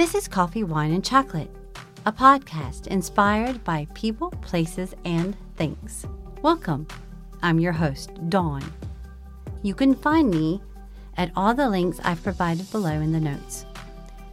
[0.00, 1.54] This is Coffee, Wine, and Chocolate,
[2.06, 6.06] a podcast inspired by people, places, and things.
[6.40, 6.88] Welcome.
[7.42, 8.64] I'm your host, Dawn.
[9.62, 10.62] You can find me
[11.18, 13.66] at all the links I've provided below in the notes.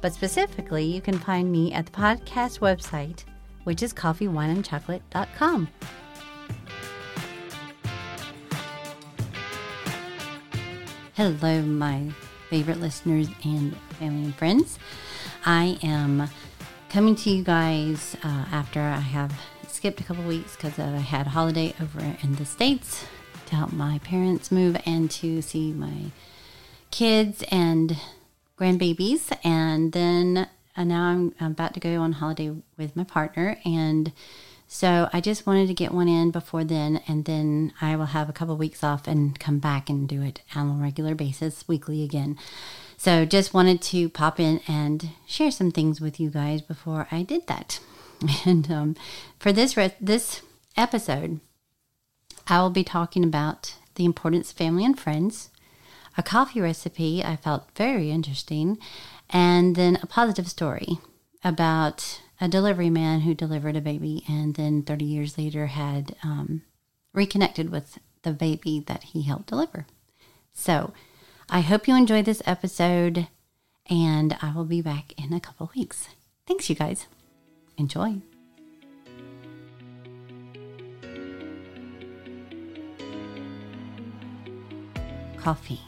[0.00, 3.24] But specifically, you can find me at the podcast website,
[3.64, 5.68] which is coffeewineandchocolate.com.
[11.14, 12.08] Hello, my
[12.50, 14.78] favorite listeners and family and friends.
[15.48, 16.28] I am
[16.88, 19.32] coming to you guys uh, after I have
[19.68, 23.06] skipped a couple weeks because I had a holiday over in the States
[23.46, 26.10] to help my parents move and to see my
[26.90, 27.96] kids and
[28.58, 29.38] grandbabies.
[29.44, 33.56] And then uh, now I'm, I'm about to go on holiday with my partner.
[33.64, 34.12] And
[34.68, 38.28] so I just wanted to get one in before then, and then I will have
[38.28, 42.02] a couple weeks off and come back and do it on a regular basis, weekly
[42.02, 42.36] again.
[42.96, 47.22] So just wanted to pop in and share some things with you guys before I
[47.22, 47.80] did that.
[48.46, 48.96] And um,
[49.38, 50.40] for this re- this
[50.74, 51.40] episode,
[52.48, 55.50] I will be talking about the importance of family and friends,
[56.16, 58.78] a coffee recipe I felt very interesting,
[59.28, 60.98] and then a positive story
[61.44, 66.62] about a delivery man who delivered a baby and then 30 years later had um,
[67.12, 69.86] reconnected with the baby that he helped deliver.
[70.52, 70.92] So
[71.48, 73.28] I hope you enjoyed this episode,
[73.88, 76.08] and I will be back in a couple weeks.
[76.46, 77.06] Thanks, you guys.
[77.78, 78.16] Enjoy.
[85.36, 85.80] Coffee.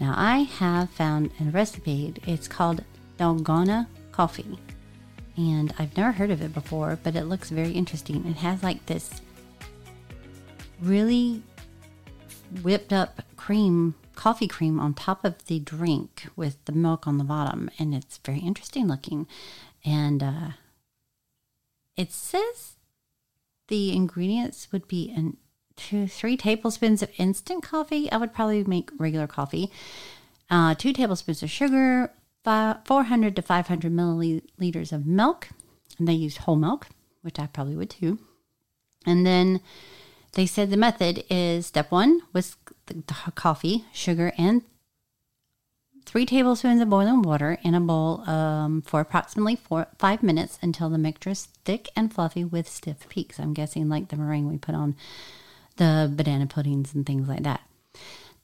[0.00, 2.14] Now, I have found a recipe.
[2.26, 2.84] It's called
[3.18, 4.58] Dalgona coffee
[5.40, 8.26] and I've never heard of it before, but it looks very interesting.
[8.26, 9.22] It has like this
[10.82, 11.42] really
[12.62, 17.24] whipped up cream, coffee cream on top of the drink with the milk on the
[17.24, 19.26] bottom, and it's very interesting looking.
[19.82, 20.48] And uh,
[21.96, 22.76] it says
[23.68, 25.38] the ingredients would be an
[25.76, 28.12] two, three tablespoons of instant coffee.
[28.12, 29.70] I would probably make regular coffee.
[30.50, 32.12] Uh, two tablespoons of sugar,
[32.44, 35.48] 400 to 500 milliliters of milk.
[35.98, 36.88] And they used whole milk,
[37.22, 38.18] which I probably would too.
[39.06, 39.60] And then
[40.32, 43.02] they said the method is step one whisk the
[43.34, 44.62] coffee, sugar, and
[46.06, 50.90] three tablespoons of boiling water in a bowl um, for approximately four, five minutes until
[50.90, 53.38] the mixture is thick and fluffy with stiff peaks.
[53.38, 54.96] I'm guessing like the meringue we put on
[55.76, 57.60] the banana puddings and things like that.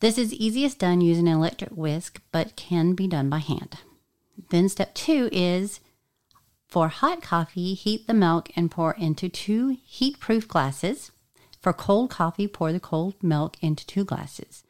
[0.00, 3.78] This is easiest done using an electric whisk, but can be done by hand.
[4.50, 5.80] Then step two is
[6.66, 11.10] for hot coffee, heat the milk and pour into two heat proof glasses.
[11.60, 14.62] For cold coffee, pour the cold milk into two glasses.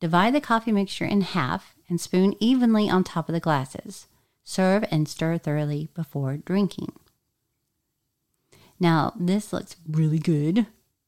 [0.00, 4.06] Divide the coffee mixture in half and spoon evenly on top of the glasses.
[4.44, 6.92] Serve and stir thoroughly before drinking.
[8.80, 10.66] Now, this looks really good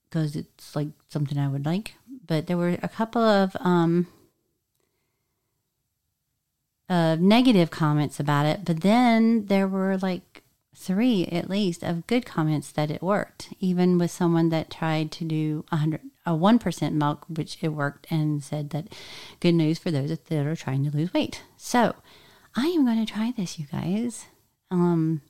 [0.08, 1.94] because it's like something I would like,
[2.26, 4.06] but there were a couple of um,
[6.88, 10.42] uh, negative comments about it, but then there were like
[10.76, 15.24] three at least of good comments that it worked, even with someone that tried to
[15.24, 18.88] do a hundred a one percent milk, which it worked, and said that
[19.40, 21.42] good news for those that are trying to lose weight.
[21.56, 21.94] So
[22.56, 24.26] I am going to try this, you guys.
[24.70, 25.22] Um,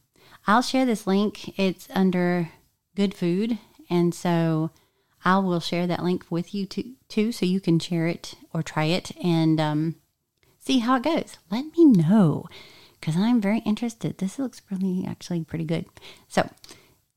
[0.47, 1.59] I'll share this link.
[1.59, 2.51] It's under
[2.95, 3.59] good food,
[3.91, 4.71] and so
[5.25, 8.63] I will share that link with you too, too so you can share it or
[8.63, 9.97] try it and um,
[10.65, 11.37] see how it goes.
[11.51, 12.47] Let me know
[12.99, 14.19] because I'm very interested.
[14.19, 15.87] This looks really actually pretty good.
[16.29, 16.49] So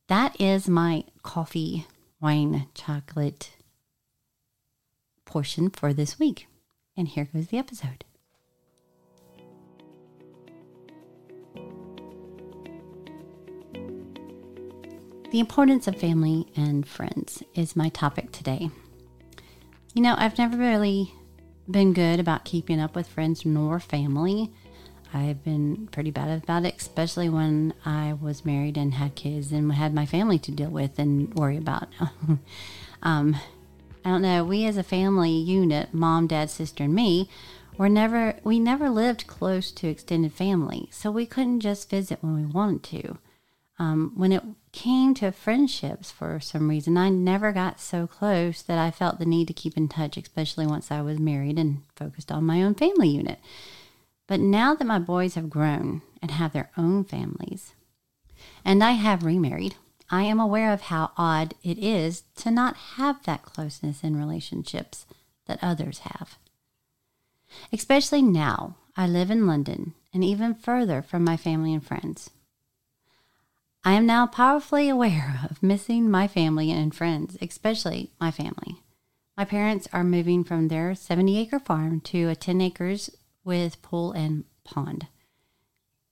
[0.07, 1.87] that is my coffee,
[2.19, 3.51] wine, chocolate
[5.25, 6.47] portion for this week.
[6.95, 8.03] And here goes the episode.
[15.29, 18.69] The importance of family and friends is my topic today.
[19.93, 21.13] You know, I've never really
[21.69, 24.51] been good about keeping up with friends nor family.
[25.13, 29.71] I've been pretty bad about it, especially when I was married and had kids and
[29.71, 31.87] had my family to deal with and worry about.
[33.03, 33.37] um,
[34.03, 34.43] I don't know.
[34.43, 37.29] We as a family unit, mom, dad, sister, and me,
[37.77, 42.35] were never we never lived close to extended family, so we couldn't just visit when
[42.35, 43.17] we wanted to.
[43.79, 48.79] Um, when it came to friendships, for some reason, I never got so close that
[48.79, 52.31] I felt the need to keep in touch, especially once I was married and focused
[52.31, 53.39] on my own family unit.
[54.27, 57.73] But now that my boys have grown and have their own families,
[58.65, 59.75] and I have remarried,
[60.09, 65.05] I am aware of how odd it is to not have that closeness in relationships
[65.45, 66.37] that others have.
[67.71, 72.31] Especially now, I live in London and even further from my family and friends.
[73.83, 78.81] I am now powerfully aware of missing my family and friends, especially my family.
[79.37, 83.09] My parents are moving from their 70 acre farm to a 10 acres
[83.43, 85.07] with pool and pond.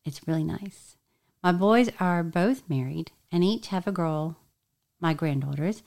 [0.06, 0.96] It's really nice.
[1.44, 4.38] My boys are both married and each have a girl,
[5.02, 5.84] my granddaughters,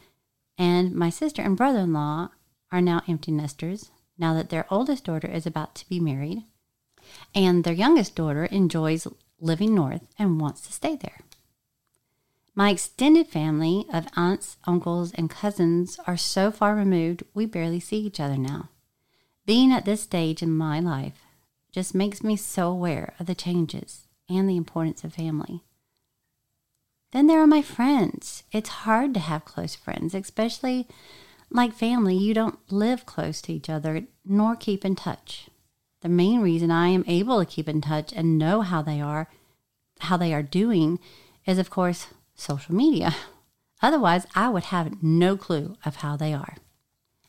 [0.58, 2.30] and my sister and brother in law
[2.70, 6.42] are now empty nesters now that their oldest daughter is about to be married,
[7.34, 9.06] and their youngest daughter enjoys
[9.40, 11.20] living north and wants to stay there.
[12.58, 17.98] My extended family of aunts, uncles, and cousins are so far removed we barely see
[17.98, 18.70] each other now.
[19.46, 21.22] Being at this stage in my life
[21.70, 25.62] just makes me so aware of the changes and the importance of family.
[27.12, 28.42] Then there are my friends.
[28.50, 30.88] It's hard to have close friends, especially
[31.50, 32.16] like family.
[32.16, 35.48] You don't live close to each other nor keep in touch.
[36.00, 39.28] The main reason I am able to keep in touch and know how they are,
[40.00, 40.98] how they are doing,
[41.46, 42.08] is of course
[42.38, 43.14] social media.
[43.82, 46.56] Otherwise, I would have no clue of how they are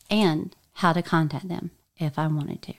[0.09, 2.73] and how to contact them if I wanted to.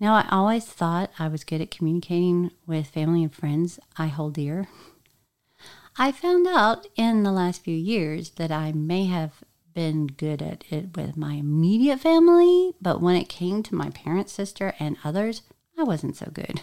[0.00, 4.34] Now, I always thought I was good at communicating with family and friends I hold
[4.34, 4.68] dear.
[5.96, 9.42] I found out in the last few years that I may have
[9.74, 14.32] been good at it with my immediate family, but when it came to my parents,
[14.32, 15.42] sister, and others,
[15.76, 16.62] I wasn't so good.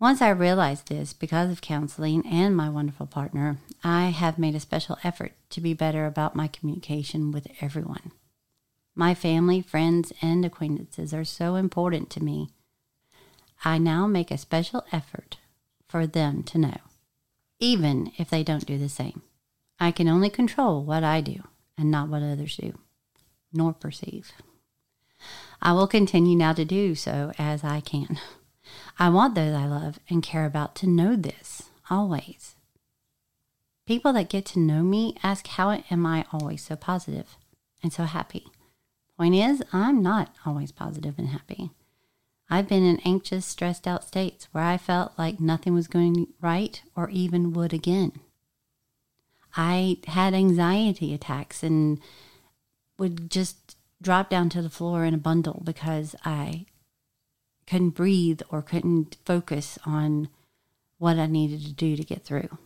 [0.00, 4.60] Once I realized this, because of counseling and my wonderful partner, I have made a
[4.60, 8.12] special effort to be better about my communication with everyone.
[8.94, 12.50] My family, friends, and acquaintances are so important to me.
[13.64, 15.38] I now make a special effort
[15.88, 16.78] for them to know,
[17.58, 19.22] even if they don't do the same.
[19.80, 21.42] I can only control what I do
[21.76, 22.78] and not what others do,
[23.52, 24.30] nor perceive.
[25.60, 28.20] I will continue now to do so as I can.
[28.98, 32.56] I want those I love and care about to know this always.
[33.86, 37.36] People that get to know me ask how am I always so positive
[37.82, 38.46] and so happy.
[39.16, 41.70] Point is, I'm not always positive and happy.
[42.50, 46.82] I've been in anxious, stressed out states where I felt like nothing was going right
[46.94, 48.12] or even would again.
[49.56, 52.00] I had anxiety attacks and
[52.98, 56.66] would just drop down to the floor in a bundle because I
[57.68, 60.28] couldn't breathe or couldn't focus on
[60.96, 62.56] what I needed to do to get through.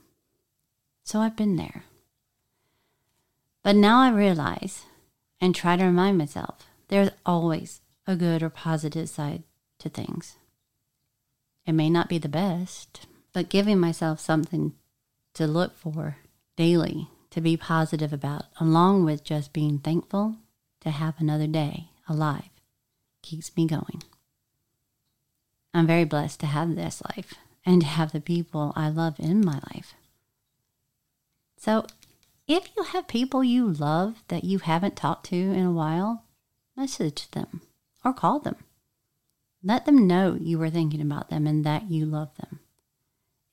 [1.02, 1.84] So I've been there.
[3.64, 4.84] But now I realize
[5.40, 9.42] and try to remind myself there's always a good or positive side
[9.80, 10.36] to things.
[11.66, 14.72] It may not be the best, but giving myself something
[15.34, 16.18] to look for
[16.56, 20.36] daily to be positive about, along with just being thankful
[20.80, 22.50] to have another day alive,
[23.22, 24.02] keeps me going.
[25.74, 27.34] I'm very blessed to have this life
[27.64, 29.94] and to have the people I love in my life.
[31.56, 31.86] So
[32.46, 36.24] if you have people you love that you haven't talked to in a while,
[36.76, 37.62] message them
[38.04, 38.56] or call them.
[39.62, 42.58] Let them know you were thinking about them and that you love them.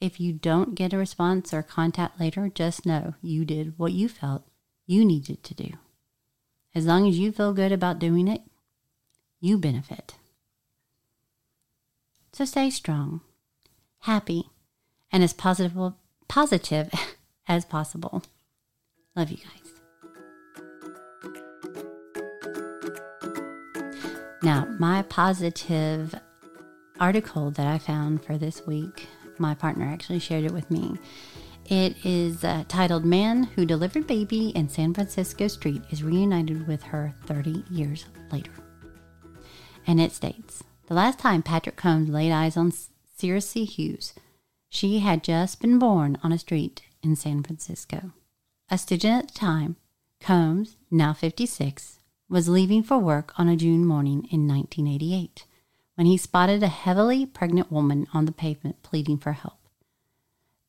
[0.01, 4.09] If you don't get a response or contact later, just know you did what you
[4.09, 4.43] felt
[4.87, 5.73] you needed to do.
[6.73, 8.41] As long as you feel good about doing it,
[9.39, 10.15] you benefit.
[12.39, 13.19] So stay strong,
[14.03, 14.49] happy,
[15.11, 15.91] and as positive,
[16.29, 16.89] positive
[17.49, 18.23] as possible.
[19.13, 19.73] Love you guys.
[24.41, 26.15] Now, my positive
[26.97, 30.97] article that I found for this week, my partner actually shared it with me.
[31.65, 36.83] It is uh, titled Man Who Delivered Baby in San Francisco Street is Reunited with
[36.83, 38.53] Her 30 Years Later.
[39.85, 42.73] And it states The last time Patrick Combs laid eyes on
[43.15, 44.15] Circe Hughes,
[44.69, 48.11] she had just been born on a street in San Francisco.
[48.71, 49.75] A student at the time,
[50.19, 55.45] Combs, now 56, was leaving for work on a June morning in 1988
[55.93, 59.59] when he spotted a heavily pregnant woman on the pavement pleading for help.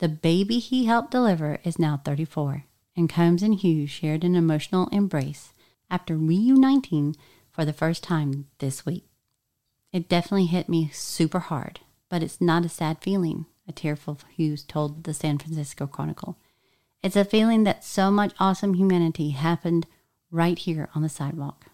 [0.01, 4.87] The baby he helped deliver is now 34, and Combs and Hughes shared an emotional
[4.89, 5.55] embrace
[5.91, 7.17] after reuniting
[7.51, 9.10] for the first time this week.
[9.93, 14.63] It definitely hit me super hard, but it's not a sad feeling, a tearful Hughes
[14.63, 16.37] told the San Francisco Chronicle.
[17.03, 19.87] It's a feeling that so much awesome humanity happened
[20.31, 21.67] right here on the sidewalk.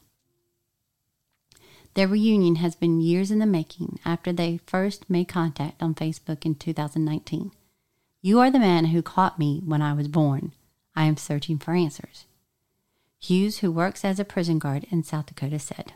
[1.95, 6.45] Their reunion has been years in the making after they first made contact on Facebook
[6.45, 7.53] in 2019.
[8.23, 10.53] You are the man who caught me when I was born.
[10.95, 12.27] I am searching for answers.
[13.19, 15.95] Hughes, who works as a prison guard in South Dakota, said.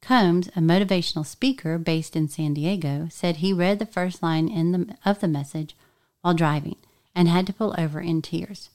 [0.00, 4.72] Combs, a motivational speaker based in San Diego, said he read the first line in
[4.72, 5.76] the, of the message
[6.22, 6.76] while driving
[7.14, 8.70] and had to pull over in tears.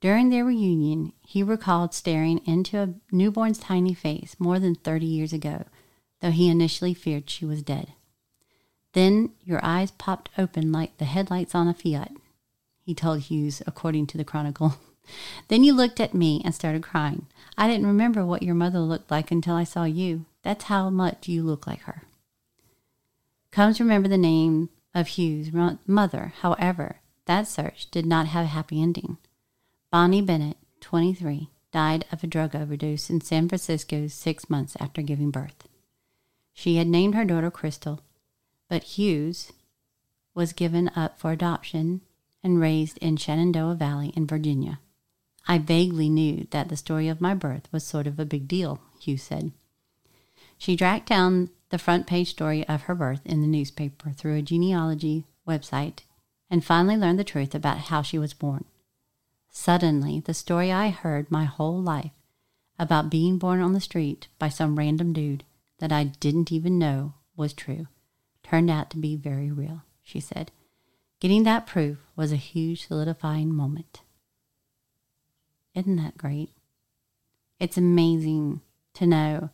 [0.00, 5.32] During their reunion, he recalled staring into a newborn's tiny face more than 30 years
[5.32, 5.64] ago,
[6.20, 7.92] though he initially feared she was dead.
[8.92, 12.12] Then your eyes popped open like the headlights on a Fiat,
[12.80, 14.76] he told Hughes, according to the Chronicle.
[15.48, 17.26] then you looked at me and started crying.
[17.56, 20.26] I didn't remember what your mother looked like until I saw you.
[20.42, 22.02] That's how much you look like her.
[23.50, 25.52] Combs remember the name of Hughes'
[25.86, 26.32] mother.
[26.40, 29.18] However, that search did not have a happy ending.
[29.90, 35.30] Bonnie Bennett, 23, died of a drug overdose in San Francisco six months after giving
[35.30, 35.68] birth.
[36.52, 38.00] She had named her daughter Crystal,
[38.68, 39.52] but Hughes
[40.34, 42.00] was given up for adoption
[42.42, 44.80] and raised in Shenandoah Valley in Virginia.
[45.48, 48.80] I vaguely knew that the story of my birth was sort of a big deal,
[49.00, 49.52] Hugh said.
[50.58, 54.42] She tracked down the front page story of her birth in the newspaper through a
[54.42, 56.00] genealogy website
[56.50, 58.66] and finally learned the truth about how she was born.
[59.50, 62.12] Suddenly, the story I heard my whole life
[62.78, 65.44] about being born on the street by some random dude
[65.78, 67.86] that I didn't even know was true
[68.42, 70.50] turned out to be very real, she said.
[71.20, 74.00] Getting that proof was a huge solidifying moment.
[75.78, 76.50] Isn't that great?
[77.60, 78.62] It's amazing
[78.94, 79.50] to know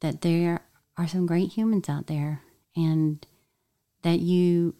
[0.00, 0.60] that there
[0.96, 2.40] are some great humans out there
[2.74, 3.26] and
[4.00, 4.74] that you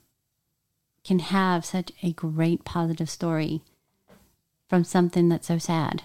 [1.04, 3.61] can have such a great positive story
[4.66, 6.04] from something that's so sad.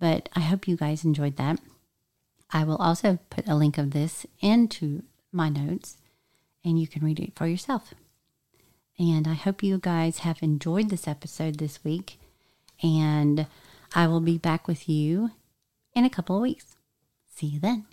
[0.00, 1.60] But I hope you guys enjoyed that.
[2.50, 5.98] I will also put a link of this into my notes
[6.64, 7.92] and you can read it for yourself.
[8.98, 12.18] And I hope you guys have enjoyed this episode this week.
[12.82, 13.46] And
[13.94, 15.30] I will be back with you
[15.94, 16.76] in a couple of weeks.
[17.34, 17.86] See you then.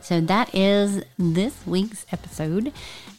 [0.00, 2.72] So that is this week's episode,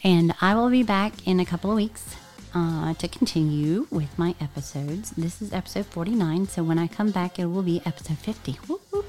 [0.03, 2.15] and I will be back in a couple of weeks
[2.53, 5.11] uh, to continue with my episodes.
[5.11, 8.53] This is episode 49, so when I come back, it will be episode 50.
[8.67, 9.05] Whoop, whoop.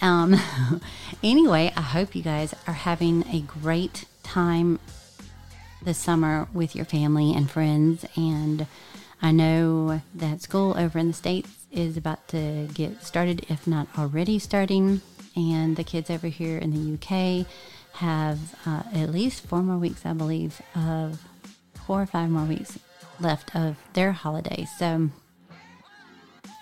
[0.00, 0.36] Um,
[1.22, 4.78] anyway, I hope you guys are having a great time
[5.82, 8.04] this summer with your family and friends.
[8.16, 8.66] And
[9.22, 13.88] I know that school over in the States is about to get started, if not
[13.98, 15.00] already starting.
[15.36, 17.46] And the kids over here in the UK
[17.94, 21.20] have uh, at least four more weeks, I believe, of
[21.86, 22.78] four or five more weeks
[23.18, 24.68] left of their holidays.
[24.78, 25.10] So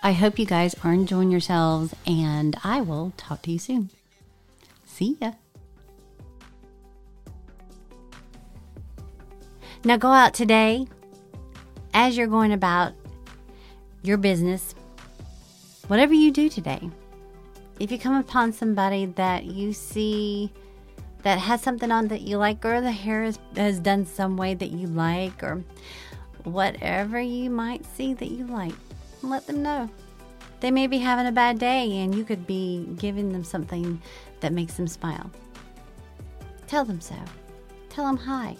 [0.03, 3.89] I hope you guys are enjoying yourselves, and I will talk to you soon.
[4.85, 5.33] See ya.
[9.85, 10.87] Now go out today
[11.93, 12.93] as you're going about
[14.01, 14.75] your business,
[15.87, 16.89] whatever you do today.
[17.79, 20.51] If you come upon somebody that you see
[21.23, 24.53] that has something on that you like, or the hair is, has done some way
[24.53, 25.63] that you like, or
[26.43, 28.75] whatever you might see that you like,
[29.21, 29.89] let them know.
[30.59, 34.01] They may be having a bad day, and you could be giving them something
[34.41, 35.31] that makes them smile.
[36.67, 37.15] Tell them so.
[37.89, 38.57] Tell them hi.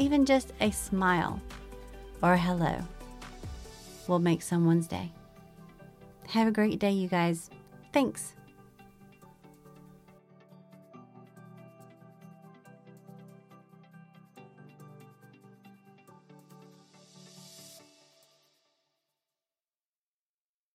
[0.00, 1.38] Even just a smile
[2.22, 2.78] or a hello
[4.08, 5.12] will make someone's day.
[6.28, 7.50] Have a great day, you guys.
[7.92, 8.32] Thanks.